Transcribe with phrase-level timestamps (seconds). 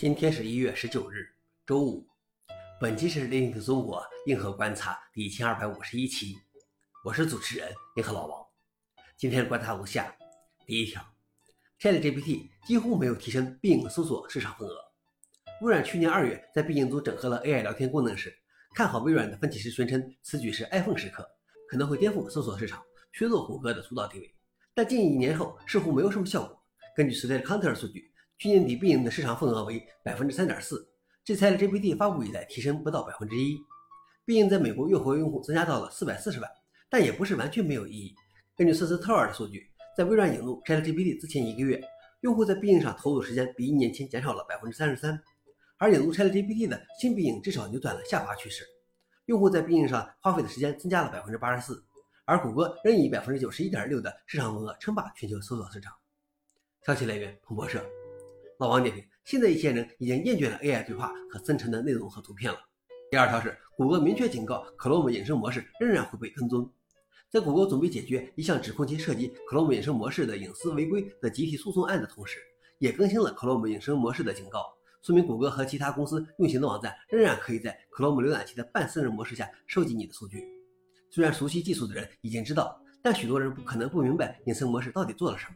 [0.00, 1.28] 今天是一月十九日，
[1.66, 2.08] 周五。
[2.80, 6.38] 本期是 Linux 中国硬核观察第一千二百五十一期，
[7.04, 8.42] 我是主持人硬核老王。
[9.18, 10.16] 今天的观察如下：
[10.64, 11.04] 第一条
[11.78, 14.74] ，ChatGPT 几乎没有提升必应搜索市场份额。
[15.60, 18.34] 微软去年二月在必应中整合了 AI 聊天功能时，
[18.74, 21.28] 看好微软的分析师宣称此举是 iPhone 时刻，
[21.68, 22.82] 可能会颠覆搜索市场，
[23.12, 24.34] 削弱谷歌的主导地位。
[24.72, 26.58] 但近一年后似乎没有什么效果。
[26.96, 28.08] 根据 StatCounter 数据。
[28.40, 30.88] 去年底必应的市场份额为百分之三点四，
[31.22, 33.54] 这才 GPT 发布以来提升不到百分之一。
[34.24, 36.50] 必应在美国月活跃用户增加到了四百四十万，
[36.88, 38.14] 但也不是完全没有意义。
[38.56, 41.78] 根据瑟斯特尔的数据，在微软引入 ChatGPT 之前一个月，
[42.22, 45.22] 用户在必应上投入时间比一年前减少了百分之三十三，
[45.76, 48.64] 而引入 ChatGPT 的新必应至少扭转了下滑趋势，
[49.26, 51.84] 用户在必应上花费的时间增加了百分之八十四，
[52.24, 55.92] 而谷歌仍以百分之九十一点六的市场份额称霸全球搜索市场。
[56.86, 57.99] 消息来源：彭博社。
[58.60, 62.58] 老王点评：现在一些人已经厌倦了 AI 对话和生成的内容和图片了。
[63.10, 66.70] 第二条是，谷歌明确警告，Chrome 隐身模式仍然会被跟踪。
[67.30, 72.38] 在谷歌准备解决一项指控其涉及 Chrome 隐身模式的隐私违规的集体诉讼案的同时，
[72.80, 74.66] 也更新了 Chrome 隐身模式的警告，
[75.00, 80.44] 说明谷歌和其他公司运行的网站仍然可以在 Chrome 浏览器的半私人模式下收集你的数据。
[81.10, 85.54] 虽然熟悉技术的人已经知道，但许多人不可能不明白隐身模式到底做了什么。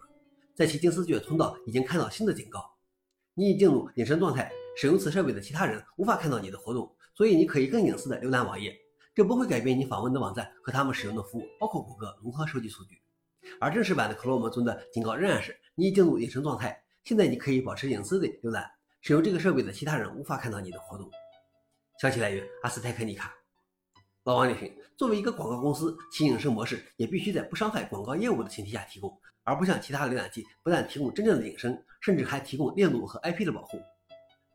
[0.55, 2.73] 在其金丝雀通道已经看到新的警告。
[3.37, 8.73] 你已进入隐身状态，使用此设备的其他人无法看到你的活动，所以你可以更隐私的浏览网页。
[9.13, 13.03] 这不会改变你访问的网站和他们使用的服务，包括谷歌如何收集数据。
[13.61, 21.11] 而正式版的 Chrome 中的警告仍然是：你已进入隐身状态，现在你可以保持隐私的浏览，使用这个设备的其他人无法看到你的活动。
[22.01, 23.35] 消息来源：阿斯泰克尼卡。
[24.25, 29.14] 老王点评：作为一个广告公司，其隐身模式也必须在不伤害广告业务的前提下提供。
[29.42, 33.78] 而不像其他的浏览器，不但提供真正的隐身，甚至还提供链路和 IP 的保护。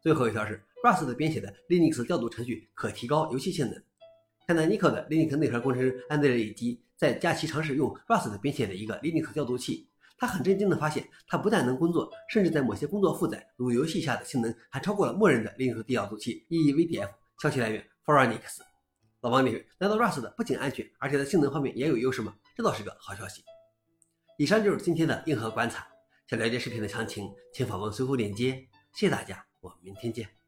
[0.01, 3.79] 最后一条是 Rust 编写的 Linux 调度程序可提高游戏性能。
[4.47, 17.11] 看到 Nico 的 Linux 内核工程师安德烈基在假期尝试用 Rust 编写的一个 Linux 调度器，他很震惊地发现，它不但能工作，甚至在某些工作负载如游戏下的性能还超过了默认的 Linux 调度器 EEVDF。
[17.37, 18.63] 消息来源 f o r u n i x
[19.21, 22.33] 老王你来到 Rust 不仅安全，而且在性能方面也有优势吗？
[22.55, 23.43] 这倒是个好消息。
[24.37, 25.85] 以上就是今天的硬核观察。
[26.27, 28.53] 想了解视频的详情，请访问随后链接。
[28.93, 30.38] 谢谢大家，我们明天见。